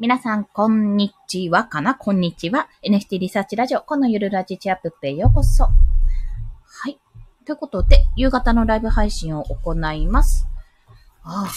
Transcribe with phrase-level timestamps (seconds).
[0.00, 1.94] 皆さん、こんにちはかな？
[1.94, 2.70] こんにちは。
[2.82, 5.64] NFT リサーチラジオ、このゆるラジチアップへようこそ。
[5.64, 5.70] は
[6.88, 6.98] い。
[7.44, 10.48] ということで、夕方のライブ配信を行います。
[11.22, 11.50] ああ、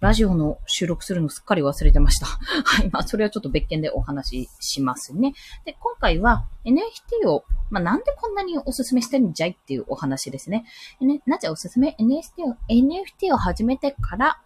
[0.00, 2.26] ラジオの収録するのすっかり忘れてました。
[2.66, 2.90] はい。
[2.90, 5.34] まあ、それはちょっと別件でお話ししますね。
[5.64, 10.64] で、今回は NFT を、まあ、なんでこんなにおすすめしてるんじゃいっていうお話ですね。
[11.00, 14.40] ねなぜおすすめ ?NFT を、NFT を始めてから、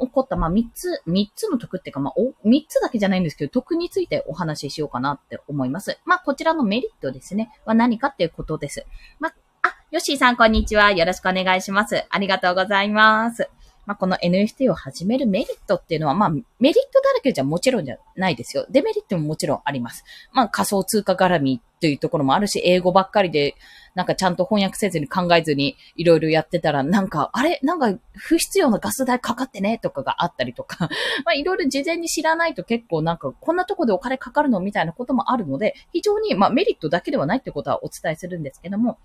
[0.00, 5.98] 起こった、まあ、三つ、三つの得っていうか、まあ、お、三つだけじゃないんですけど、得についてお話ししようかなって思います。
[6.04, 8.86] まあ、こちらのメリットですね、は何かっていうことです。
[9.18, 10.90] まあ、あ、ヨッシーさん、こんにちは。
[10.92, 12.04] よろしくお願いします。
[12.08, 13.48] ありがとうございます。
[13.90, 18.64] まあ、この NFT を始めるメリットっていうのは、まあ、メリットだらけじゃもちろんじゃないですよ。
[18.70, 20.04] デメリットももちろんあります。
[20.32, 23.56] まあ、仮想通貨絡みというところもあるし、英語ばっかりで、
[23.96, 27.58] なんかちゃんと翻訳せずに考えずにいろいろやってたら、なんか、あれ？
[27.64, 30.88] なんか不必要なガス代かかってねとかがあったりとか、
[31.26, 38.98] まあいろいろ事前に知らないと結構なんかこんなとこでお金かかるのみたいなこともあるので、非常にまあメリットだけではないってことはお伝えするんですけども、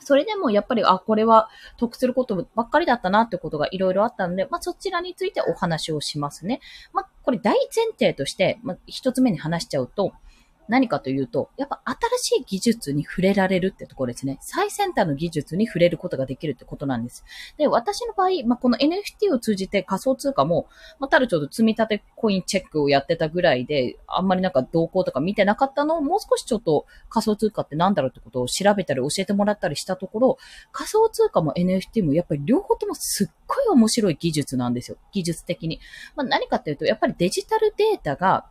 [0.00, 6.60] それでもやっぱり、あ、これは得することばっかりだったなってことがいろいろあったので、まあ、そちらについてお話をしますね。
[6.92, 10.12] まあ、これ大前提として、まあ、一つ目に話しちゃうと、
[10.70, 14.38] 何かというと、やっぱ新しい技術に触れられるってところですね。
[14.40, 17.24] 最先端の技術に触れることができるってことなんです。
[17.58, 20.68] で、私の場合、まあ、この NFT を通じて仮想通貨も、
[21.00, 30.38] まあ、たるちょうど積み立てコインチェックをやってたぐらいで、あんまりなんか動向とか見てなかったのを、もう少しちょっと仮想通貨って何だろうってことを調べたり教えてもらったりしたところ、
[30.70, 34.98] 仮想通貨も NFT もやっぱり両方ともすっごい面白い技術なんですよ。
[35.10, 35.80] 技術的に。
[36.14, 38.46] まあ、何かっていうと、やっぱりデジタルデータが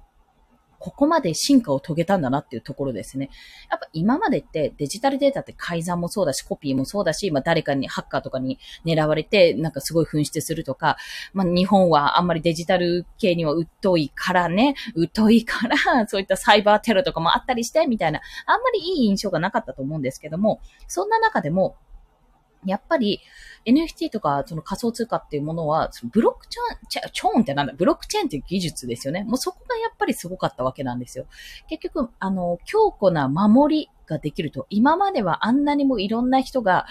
[0.80, 3.30] ここまで進化を遂げたんだなっていうところですね。
[3.70, 10.98] やっぱ今までってデジタルデータって改ざんもそうだし、コピーもそうだし、まあ誰かに、ハッカーとかに狙われて、なんかすごい紛失するとか、
[11.34, 14.76] まあ日本はあんまりデジタル系には疎いからね、
[15.14, 21.76] 疎いから、そういったサイバーテロとかもあったりして、みたいな、あんまりいい印象がなかったと思うんですけども、そんな中でも、
[22.66, 23.22] やっぱり
[23.70, 29.24] NFT とかその仮想通貨っていうものは、ブロックチャーン、チョーンってなんだ、ブロックチェーンっていう技術ですよね。
[29.24, 31.26] もうそこがやっぱりすごかったわけなんですよ。
[31.68, 36.88] 結局、あの、強固な守りができると、今まではあんなにもいろんな人が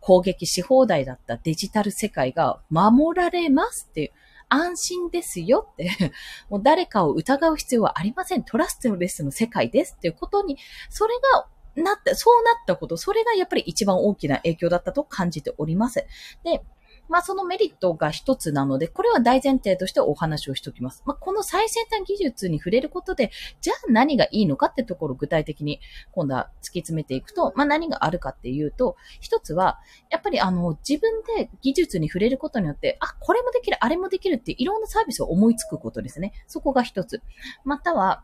[0.00, 4.12] 攻撃し放題だったデジタル世界が守られますっていう。
[4.52, 6.12] 安心ですよって、
[6.50, 8.42] もう誰かを疑う必要はありません。
[8.42, 10.58] トラストレスの世界ですっていうことに、
[10.90, 11.46] それが
[11.80, 16.04] なった、そうなったこと、それがやっぱり一番大きな影響だったと感じております。
[16.44, 16.62] で、
[17.10, 21.02] まあそのメリットが一つなので、これは大前提としてお話をしておきます。
[21.04, 25.80] まあこの最先端技術に触れることで、じゃあ何がいいのかってところを具体的に
[26.12, 36.32] 今度は突き詰めていくと、まあ何があるかっていうと、一つは、やっぱりあの自分で技術に触れることによって、あ、これもできる、あれもできるっていろんなサービスを思いつくことですね。
[36.46, 37.22] そこが一つ。
[37.64, 38.22] または、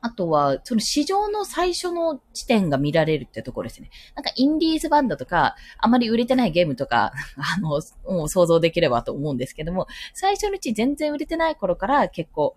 [0.00, 3.90] あとは、その市場の最初の地点が見られるってところですね。
[4.14, 12.54] なんかインディーズバンドとか、あまり売れてないゲームとか、 あの、もう想像できればと思うんですけども、最初のうち全然売れてない頃から結構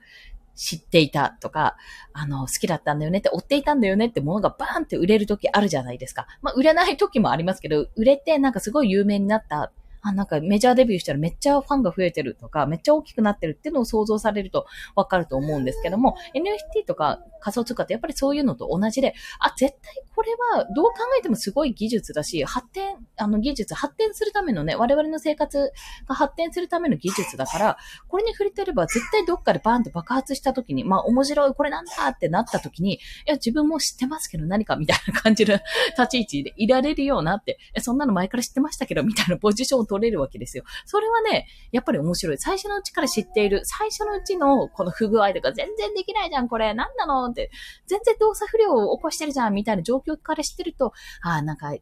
[0.56, 1.78] 知っていたとか、
[2.14, 6.28] あの、好きだったんだよねって、追っていたんだよねってものがバーンって売れる時あるじゃないですか。
[6.42, 25.72] まあ、売れない時もありますけど、売れてなんかすごい有名になったあ、なんかメジャーデビューしたらめっちゃファンが増えてるとか、めっちゃ大きくなってるっていうのを想像されるとわかると思うんですけども、NFT とか仮想通貨ってやっぱりそういうのと同じで、あ、絶対これはどう考えてもすごい技術だし、発展、あの技術、発展するためのね、我々の生活
[26.08, 35.56] が発展するための技術だから、これに触れてれば絶対どっかでバーンと爆発した時に、まあ面白い、これなんだってなった時に、いや、自分も知ってますけど何かみたいな感じの
[35.98, 40.64] 立ち位置でいられるようなって、そんなの前から知ってましたけど、みたいなポジションを取れるわけですよ。
[40.86, 42.38] それはね、やっぱり面白い。
[42.38, 43.62] 最初のうちから知っている。
[43.66, 46.74] 最初のうちのこの不具合とか全然できないじゃん、これ。
[46.74, 47.52] 何なのって。
[47.88, 50.94] 全然動作不良を起こしてるじゃん、みたいな状況から知ってると、
[51.24, 51.74] ああ、なんか、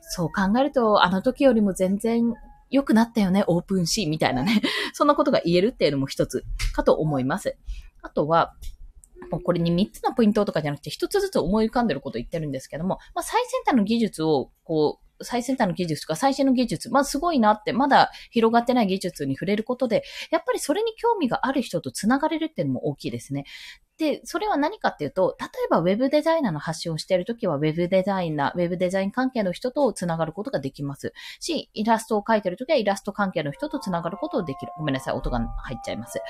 [0.00, 2.34] そう考えると、あの時よりも全然
[2.70, 4.60] 良くなったよね、オープンシーみたいなね。
[4.92, 7.56] そんなことが言えるっていうのも一つかと思います。
[8.02, 8.54] あとは、
[9.30, 23.44] もうこれに3つのポイントとかじゃなくて、1つずつ思い浮かんでることを言ってるんですけども、まあ、最先端の技術を、こう、最先端の技術とか最新の技術、まあすごいなって、まだ広がってない技術に触れることで、やっぱりそれに興味がある人と繋がれるっていうのも大きいですね。
[23.98, 34.72] で、それは何かっていうと、例えば Web デザイナーの発信をしているときは Web デザイナー、Web デザイン関係の人と繋がることができますし、イラストを描いてるときはイラスト関係の人と繋がることができる。
[34.78, 36.20] ごめんなさい、音が入っちゃいます。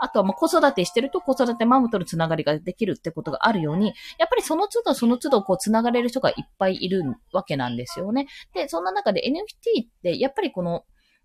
[0.00, 8.28] あとはもう子育てしてると子育てマムとの繋がりができるってことがあるように、やっぱりその都度その都度こう繋がれる人がいっぱいいるわけなんですよね。
[8.54, 10.84] で、そんな中で NFT ってやっぱりこの、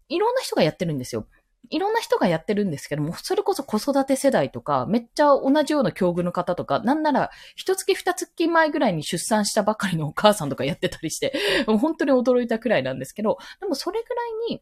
[0.10, 1.28] いろんな人がやってるんですよ。
[1.70, 11.34] いろんな人がやってるんですけども、それこそ子育て世代とか、めっちゃ同じような境遇の方とか、なんなら、一月二月前ぐらいに出産したばかりのお母さんとかやってたりして、
[11.66, 14.62] 本当に驚いたくらいなんですけど、でもそれぐらいに、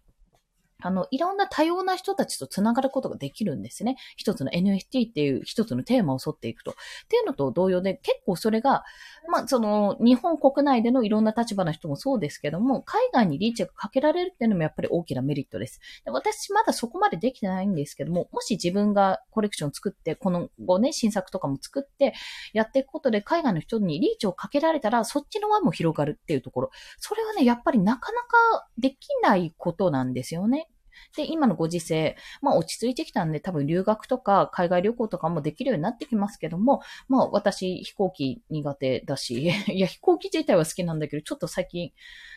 [0.82, 3.98] あの、いろんな多様な人たちと繋がることができるんですね。
[4.18, 6.72] 一つの NFT っていう一つのテーマを沿っていくと。
[6.72, 6.74] っ
[7.08, 8.84] ていうのと同様で、結構それが、
[9.32, 15.80] まあ、その、日本国内でのいろんな立場の人もそうですけども、海外にリーチがかけられるっていうのもやっぱり大きなメリットです。
[16.06, 22.14] で私まだそこまでできてないんですけども、もし自分がコレクションを作って、この後ね、新作とかも作って
[22.54, 26.70] やっていくことで海外の人にリーチをかけられたら、そっちの輪も広がるっていうところ。
[26.98, 30.68] それはね、やっぱりなかなかできないことなんですよね。
[31.16, 41.92] で、今のご時世、まあ落ち着いてきたんで多分留学とか海外旅行とかもできるようになってきますけども、まあ私飛行機苦手だし、 いや飛行機自体は好きなんだけど、ちょっと最近、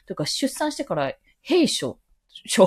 [0.06, 1.66] というか出産してから兵
[2.44, 2.66] 恐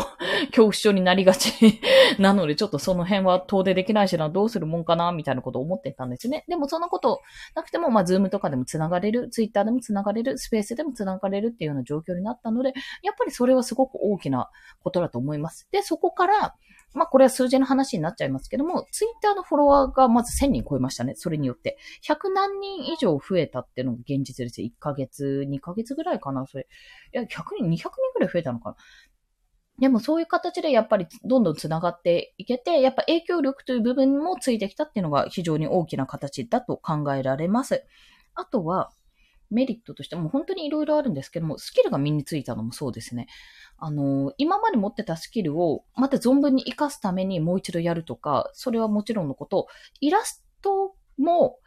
[0.55, 1.81] 怖症になりがち
[2.19, 6.45] なので、ちょっとその辺は遠出できないしな、どうするもんかな、みたいなことを思ってたんですね。
[6.47, 7.21] でもそんなこと
[7.55, 12.73] なくても、まあ、ズームとかでも繋がれる、ツイッターでも繋がれる、スペースでも繋がれるっていうような状況になったので、
[13.03, 14.49] やっぱりそれはすごく大きな
[14.83, 15.67] ことだと思います。
[15.71, 16.55] で、そこから、
[16.93, 21.13] まあこれは数字の話になっちゃいますけども、ツイッターのフォロワーがまず1000人超えましたね。
[21.15, 21.77] それによって。
[22.07, 24.61] 100何人以上増えたっていうのが現実です。
[24.61, 26.67] 1ヶ月、2ヶ月ぐらいかな、それ。
[27.13, 27.27] いや、100
[27.59, 28.75] 人、200人ぐらい増えたのかな。
[29.79, 37.85] でもそういう形でやっぱりどんどん繋がっていけて、やっぱ影響力という部分もついてきたっていうのが非常に大きな形だと考えられます。
[38.33, 38.91] あとは、
[39.49, 43.27] メリットとしても本当に色々あるんですけども、スキルが身についたのもそうですね。
[43.77, 49.67] あの、今まで持ってたスキルをまた存分に活かすためにもう一度やるとか、それはもちろんのこと、
[50.01, 51.59] イラストも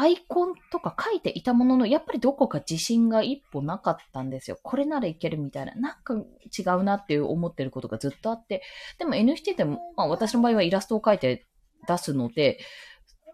[0.00, 4.56] アイコンとか書いていたものの、やっぱりどこか自信が一歩なかったんですよ。
[4.62, 5.74] これならいけるみたいな。
[5.74, 8.62] なんか違うなっていう思ってることがずっとあって。
[9.00, 11.48] でも NFT でも、まあ私の場合はイラストを書いて
[11.88, 12.60] 出すので、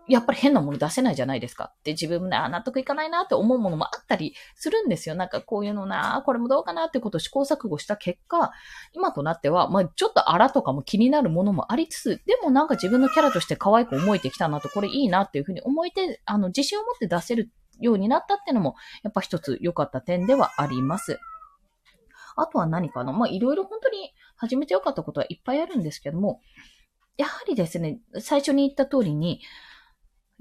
[0.06, 1.72] やっぱり変なもの出せないじゃないですか。
[1.82, 5.14] で、自分もね、納得いかないなって思うものもあったりするんですよ。
[5.14, 8.52] なんかこういうのな、これもどうかなってことを試行錯誤した結果、
[8.92, 21.18] 今となっては、まあちょっと荒とかも気になるものもありつつ、でもなんか自分のキャラとして可愛く思えてきたなと、これいいなっていうふうに思えて、あの、自信を持って出せるようになったっていうのも、やっぱ一つ良かった点ではあります。
[22.36, 23.12] あとは何かな？
[23.12, 26.40] まあいろいろ本当に始めて良かったことはいっぱいあるんですけども、
[27.16, 29.40] やはりですね、最初に言った通りに、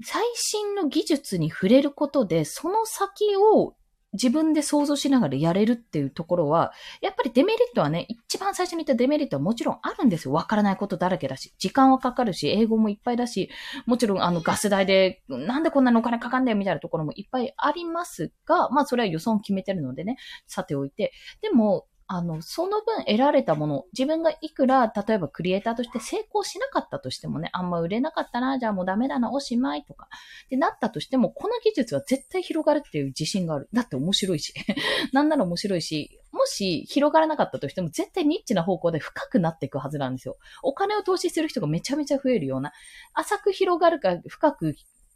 [0.02, 3.74] 最新の技術に触れることで、その先を
[4.14, 10.32] 自分で想像しながらやれるっていうところは、やっぱりデメリットはね、一番最初に言ったデメリットはもちろんあるんですよ。
[10.32, 13.50] わからないことだらけだし、時間はかかるし、英語もいっぱいだし、
[13.86, 20.16] もちろんあのガス代で、なんでこんなにお金かかんだよみたいなところもいっぱいありますが、まあそれは予算を決めてるのでね、
[20.46, 21.12] さておいて。
[21.42, 30.08] でも、あの、その分得られたもの、自分がいくら、例えばクリエイターとして成功しなかったとしてもね、あんま売れなかったな、じゃあもうダメだな、おしまいとか、
[30.46, 33.68] ってなったとしても、この技術は絶対広がるっていう自信がある。
[33.72, 34.52] だって面白いし。
[35.12, 40.36] なんなら面白いし、もし広がらなかったとしても、絶対ニッチな方向で深くなっていくはずなんですよ。
[40.62, 42.72] お金を投資する人がめちゃめちゃ増えるような、
[43.14, 44.74] 浅く広がるか深く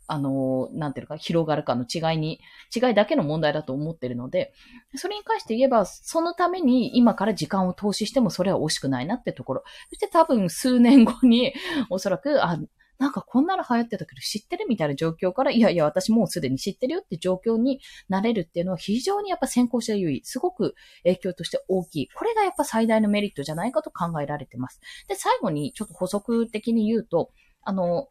[0.08, 2.40] あの、なんていうか、広がるかの違いに、
[2.75, 4.55] 違いだけの問題だと思ってるので、
[4.96, 9.64] それに関して言えば、そのために今から時間を投資してもそれは惜しくないなってところ。
[9.90, 11.52] そして多分数年後に、
[11.90, 12.58] おそらく、あ、
[12.99, 20.74] なんかこんなの流行ってたけど知ってるみたいな状況から、いやいや、私もうすでに知ってるよって状況になれるっていうのは非常にやっぱ先行者優位、すごく
[21.05, 22.08] 影響として大きい。
[22.08, 24.81] これがやっぱ最大のメリットじゃないかと考えられてます。
[25.06, 27.31] で、最後にちょっと補足的に言うと、
[27.62, 28.08] あの、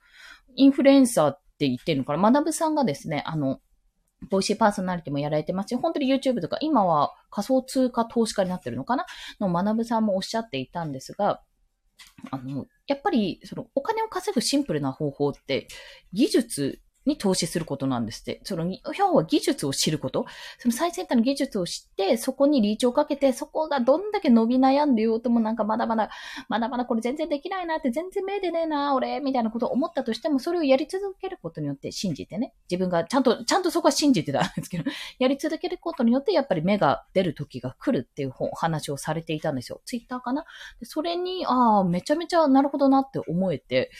[0.56, 2.32] インフルエンサーっって言ってるのかな。
[2.32, 3.60] 学さんがですね、あの、
[4.30, 9.06] ボイシーパーソナリティもやられてますし、本当に YouTube とか、今は仮想通貨投資家になってるのかな？
[9.40, 11.42] の学さんもおっしゃっていたんですが、
[12.30, 15.68] あの、やっぱり、その、お金を稼ぐシンプルな方法って、
[16.14, 18.42] 技術に投資することなんですって。
[18.44, 20.26] その、要は技術を知ること。
[20.60, 26.10] その最先端の技術を知って、そこにリーチをかけて、そこがどんだけ伸び悩んでようともなんかまだまだ、
[26.50, 32.54] まだまだこれ全然できないなって、全然目でねえな、俺、みたいなことを思ったとしても、それをやり続けることによって信じてね。
[32.70, 34.84] 自分がちゃんと、ちゃんとそこは信じてたんですけど、
[35.20, 39.82] やり続けることによって、やっぱり目が出る時が来るっていうお話をされていたんですよ。
[39.86, 40.46] ツイッターかな
[40.80, 43.92] でそれに、ああ、めちゃめちゃなるほどなって思えて、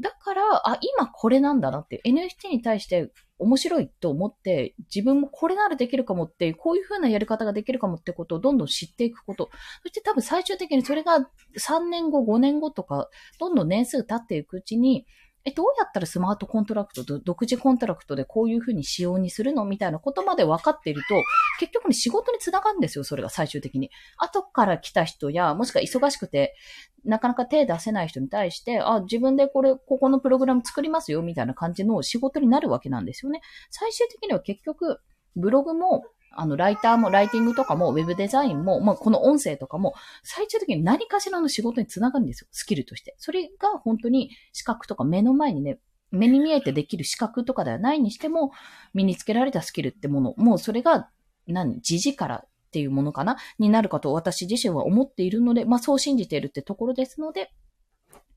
[0.00, 9.50] だから、あ、今これなんだなって、NFT に対して面白いと思って、自分もこれならできるかもって、こういう風なやり方ができるかもってことをどんどん知っていくこと。
[9.82, 13.08] そして多分最終的にそれが3年後、5年後とか、
[13.40, 15.06] どんどん年数経っていくうちに、
[15.46, 21.14] え、どうやったらスマートコントラクト、独自コントラクトでこういうふうに仕様にするのみたいなことまで分かっていると、
[21.60, 23.90] 結局に仕事につながるんですよ、それが最終的に。
[24.18, 26.56] 後から来た人や、もしくは忙しくて、
[27.04, 33.40] なかなか手出せない人に対して、あ、自分でこれ、ここのプログラム作りますよ、みたいな感じの仕事になるわけなんですよね。
[33.70, 34.98] 最終的には結局、
[35.36, 36.02] ブログも、
[36.40, 42.48] あの、ライターも、ライティングとかも、ウェブデザインも、まあ、この音声とかも、最終的に何かしらの仕事につながるんですよ。
[42.52, 43.14] スキルとして。
[43.18, 45.78] それが本当に資格とか目の前にね、
[46.10, 48.52] 目に見えてできる資格とかではないにしても、
[48.94, 51.10] 身につけられたスキルってもの、もうそれが、
[51.46, 53.36] 何、時事からっていうものかな？
[53.58, 57.52] になるかと私自身は思っているので、まあそう信じているってところですので、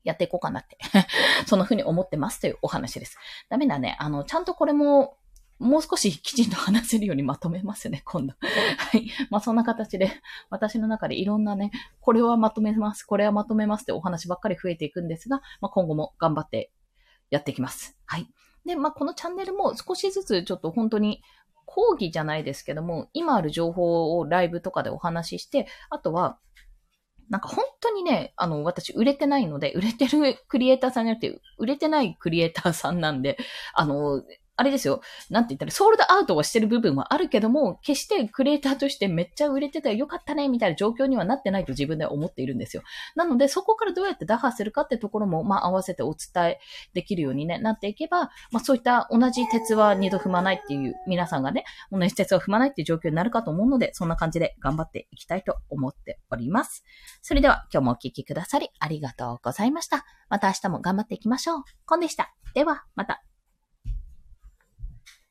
[0.04, 0.78] やっていこうかなって
[1.46, 3.18] そのふうに思ってますというお話です。
[3.48, 3.96] ダメだね。
[4.00, 5.18] あの、ちゃんとこれも、
[5.60, 8.34] もう少しきちんと話せるようにまとめますね、 今度。
[8.40, 9.10] はい。
[9.28, 10.10] まあ、そんな形で、
[10.48, 16.72] 私の中でいろんなね、これはまとめます、これはまとめますってお話ばっかり増えていくんですが、まあ、今後も頑張って
[17.28, 17.98] やっていきます。
[18.06, 18.26] はい。
[18.64, 21.22] で、まあ、このチャンネルも少しずつちょっと本当に
[21.66, 26.38] 講義じゃないですけども、今ある情報をライブとかでお話しして、あとは、
[27.28, 33.36] なんか本当にね、あの、私売れてないので、売れてるクリエイターさんじゃなくて、売れてないクリエイターさんなんで、
[33.74, 34.22] あの、
[34.60, 35.00] あれですよ。
[35.30, 42.82] なんて言ったら、ソールドアウトはしてる部分はあるけども、決してクリエイターとしてめっちゃ売れてたよかったね、みたいな状況にはなってないと自分では思っているんですよ。
[43.16, 46.58] なので、そこからどうやって打破するかってところも、まあ、合わせてお伝え
[46.92, 56.84] できるようにね、なっていけば、まあ、そういった同じ鉄は二度踏まないっていう、皆さんがね、同じ鉄は踏まないっていう状況になるかと思うので、そんな感じで頑張っていきたいと思っております。
[57.22, 60.04] それでは、今日もお聴きくださりありがとうございました。
[60.28, 61.62] また明日も頑張っていきましょう。
[61.86, 62.34] コンでした。
[62.54, 63.29] では、また。